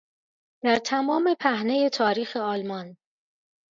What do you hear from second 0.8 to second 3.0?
تمام پهنهی تاریخ آلمان